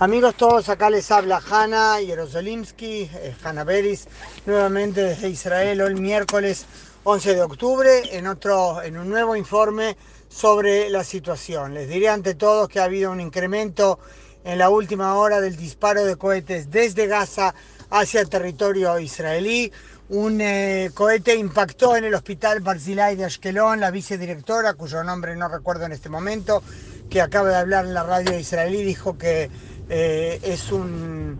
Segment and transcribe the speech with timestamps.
[0.00, 4.06] Amigos todos, acá les habla Hanna Yerosolimsky, eh, Hanna Beris,
[4.46, 6.66] nuevamente desde Israel, hoy miércoles
[7.02, 9.96] 11 de octubre, en, otro, en un nuevo informe
[10.28, 11.74] sobre la situación.
[11.74, 13.98] Les diré ante todo que ha habido un incremento
[14.44, 17.52] en la última hora del disparo de cohetes desde Gaza
[17.90, 19.72] hacia el territorio israelí.
[20.10, 25.48] Un eh, cohete impactó en el hospital Barzilai de Ashkelon, la vicedirectora, cuyo nombre no
[25.48, 26.62] recuerdo en este momento,
[27.10, 29.50] que acaba de hablar en la radio israelí, dijo que
[29.88, 31.38] eh, es un,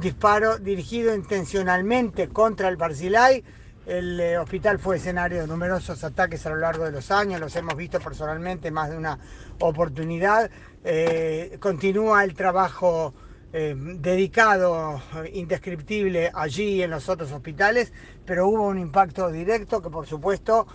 [0.00, 3.42] disparo dirigido intencionalmente contra el Barzilai.
[3.86, 7.56] El eh, hospital fue escenario de numerosos ataques a lo largo de los años, los
[7.56, 9.18] hemos visto personalmente más de una
[9.60, 10.50] oportunidad.
[10.84, 13.14] Eh, continúa el trabajo
[13.50, 15.00] dedicado,
[15.32, 17.94] indescriptible allí en los otros hospitales,
[18.26, 20.66] pero hubo un impacto directo que por supuesto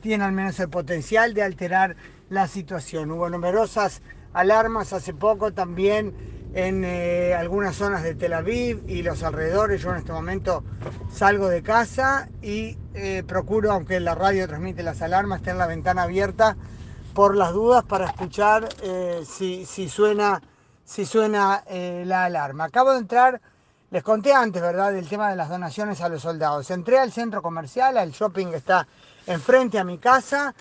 [0.00, 1.96] tiene al menos el potencial de alterar
[2.28, 3.10] la situación.
[3.10, 6.14] Hubo numerosas alarmas hace poco también
[6.54, 9.82] en eh, algunas zonas de Tel Aviv y los alrededores.
[9.82, 10.64] Yo en este momento
[11.12, 16.02] salgo de casa y eh, procuro, aunque la radio transmite las alarmas, tener la ventana
[16.02, 16.56] abierta
[17.14, 20.40] por las dudas para escuchar eh, si, si, suena,
[20.84, 22.64] si suena la alarma.
[22.64, 23.40] Acabo de entrar,
[23.90, 26.70] les conté antes, ¿verdad?, del tema de las donaciones a los soldados.
[26.70, 28.86] Entré al centro comercial, el shopping está
[29.26, 30.54] enfrente a mi casa,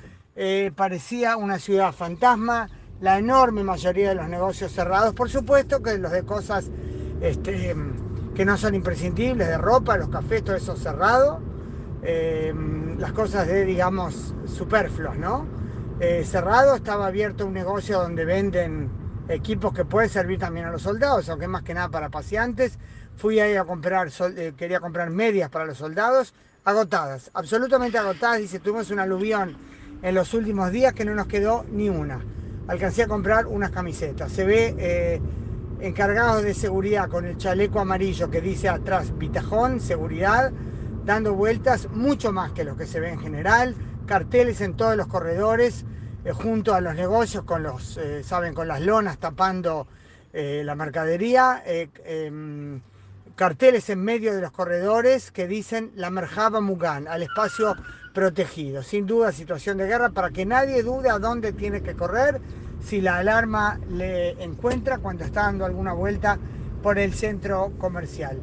[0.76, 2.68] parecía una ciudad fantasma
[3.02, 6.70] la enorme mayoría de los negocios cerrados, por supuesto que los de cosas
[7.22, 7.76] este,
[8.36, 11.40] que no son imprescindibles, de ropa, los cafés, todo eso cerrado,
[12.04, 12.54] eh,
[12.98, 15.48] las cosas de, digamos, superfluas, ¿no?
[16.00, 18.90] Eh, cerrado estaba abierto un negocio donde venden
[19.28, 22.80] equipos que pueden servir también a los soldados, aunque más que nada para paseantes.
[23.16, 28.40] Fui ahí a comprar, eh, quería comprar medias para los soldados, agotadas, absolutamente agotadas.
[28.40, 29.58] Dice, tuvimos un aluvión
[30.02, 32.22] en los últimos días que no nos quedó ni una
[32.70, 34.32] alcancé a comprar unas camisetas.
[34.32, 35.20] Se ve eh,
[35.82, 40.52] encargados de seguridad con el chaleco amarillo que dice atrás Bitajón, seguridad,
[41.04, 43.76] dando vueltas mucho más que lo que se ve en general,
[44.06, 45.84] carteles en todos los corredores,
[46.24, 49.88] eh, junto a los negocios con los, eh, saben, con las lonas tapando
[50.32, 52.82] la mercadería, em,
[53.36, 57.76] carteles en medio de los corredores que dicen la Merjaba Mugan, al espacio
[58.20, 58.84] protegido.
[58.84, 62.42] Sin duda, situación de guerra para que nadie dude a dónde tiene que correr
[62.84, 66.38] si la alarma le encuentra cuando está dando alguna vuelta
[66.84, 68.38] por el centro comercial.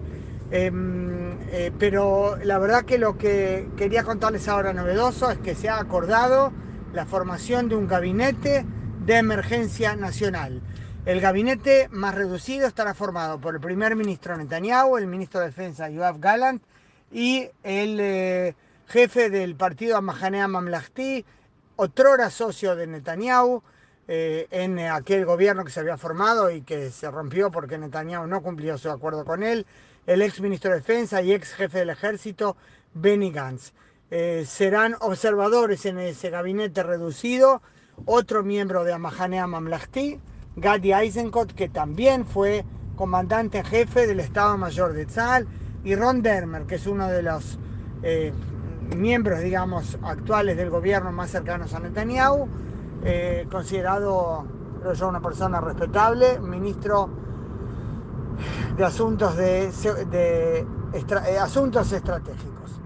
[0.51, 5.69] Em, eh, pero la verdad que lo que quería contarles ahora novedoso es que se
[5.69, 6.53] ha acordado
[6.95, 8.65] la formación de un gabinete
[9.05, 10.63] de emergencia nacional.
[11.05, 15.91] El gabinete más reducido estará formado por el primer ministro Netanyahu, el ministro de Defensa
[15.91, 16.63] Yoav Gallant
[17.13, 18.55] y el eh,
[18.87, 21.25] jefe del partido Amahanea Mamlahti,
[21.77, 23.63] otrora socio de Netanyahu,
[24.09, 28.43] eh, en aquel gobierno que se había formado y que se rompió porque Netanyahu no
[28.43, 29.67] cumplió su acuerdo con él,
[30.07, 32.57] el ex ministro de Defensa y ex jefe del ejército,
[32.95, 33.73] Benny Gantz.
[34.11, 37.61] Eh, serán observadores en ese gabinete reducido
[38.05, 40.21] otro miembro de Amahanea Mamlahti,
[40.55, 42.65] Gadi Eisenkot, que también fue
[42.95, 45.49] comandante jefe del Estado Mayor de Tzal,
[45.83, 47.59] y Ron Dermer, que es uno de los
[48.03, 48.33] eh,
[48.95, 52.49] miembros, digamos, actuales del gobierno más cercanos a Netanyahu,
[53.05, 54.45] eh, considerado,
[54.81, 57.09] creo yo, una persona respetable, ministro
[58.77, 59.71] de Asuntos, de,
[60.93, 62.81] eh, asuntos Estratégicos.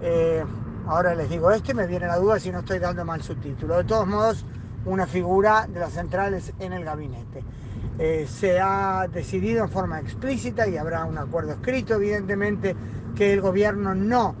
[0.00, 0.44] Eh,
[0.86, 3.76] ahora les digo esto y me viene la duda si no estoy dando mal subtítulo.
[3.76, 4.44] De todos modos,
[4.84, 7.42] una figura de las centrales en el gabinete.
[8.26, 12.74] se ha decidido en forma explícita y habrá un acuerdo escrito, evidentemente,
[13.14, 14.34] que el gobierno no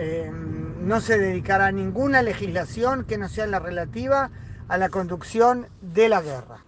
[0.00, 4.30] eh, no se dedicará a ninguna legislación que no sea la relativa
[4.68, 6.64] a la conducción de la guerra.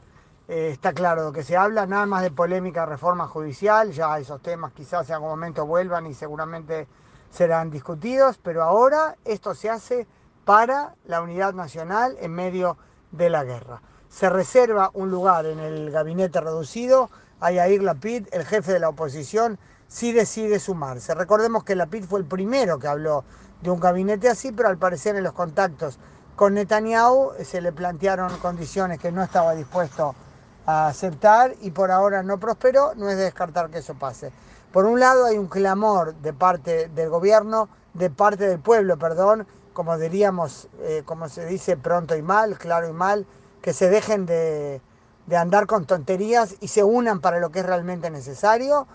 [0.48, 4.42] Eh, está claro lo que se habla, nada más de polémica reforma judicial, ya esos
[4.42, 6.88] temas quizás en algún momento vuelvan y seguramente
[7.30, 10.08] serán discutidos, pero ahora esto se hace
[10.44, 12.78] para la unidad nacional en medio
[13.12, 13.80] de la guerra.
[14.08, 18.88] Se reserva un lugar en el gabinete reducido a Yair Lapid, el jefe de la
[18.88, 19.56] oposición,
[19.90, 21.14] si decide sumarse.
[21.14, 23.24] Recordemos que Lapid fue el primero que habló
[23.60, 25.98] de un gabinete así, pero al parecer en los contactos
[26.36, 30.14] con Netanyahu se le plantearon condiciones que no estaba dispuesto
[30.64, 34.30] a aceptar y por ahora no prosperó, no es de descartar que eso pase.
[34.72, 39.44] Por un lado hay un clamor de parte del gobierno, de parte del pueblo, perdón,
[39.72, 43.26] como diríamos, eh, como se dice pronto y mal, claro y mal,
[43.60, 44.80] que se dejen de,
[45.26, 48.86] de andar con tonterías y se unan para lo que es realmente necesario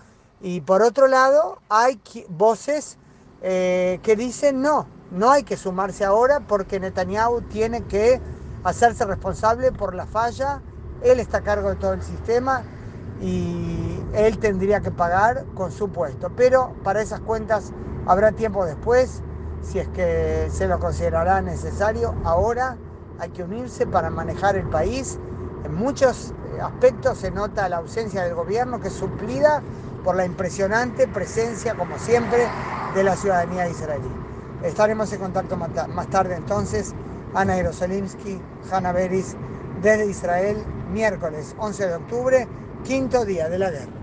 [0.42, 2.00] y por otro lado, hay
[2.30, 2.98] voces
[3.42, 8.22] eh, que dicen no, no hay que sumarse ahora porque Netanyahu tiene que
[8.64, 10.62] hacerse responsable por la falla,
[11.04, 12.64] él está a cargo de todo el sistema
[13.22, 16.32] y él tendría que pagar con su puesto.
[16.36, 17.72] Pero para esas cuentas
[18.06, 19.22] habrá tiempo después,
[19.62, 22.16] si es que se lo considerará necesario.
[22.24, 22.78] Ahora
[23.20, 25.20] hay que unirse para manejar el país.
[25.64, 29.62] En muchos aspectos se nota la ausencia del gobierno que es suplida
[30.06, 32.48] por la impresionante presencia, como siempre,
[32.94, 34.08] de la ciudadanía israelí.
[34.64, 36.94] Estaremos en contacto más tarde entonces.
[37.34, 38.40] Ana Jerosolimsky,
[38.72, 39.36] Hanna Beris,
[39.82, 40.64] desde Israel,
[40.94, 42.48] miércoles 11 de octubre,
[42.86, 43.95] quinto día de la guerra.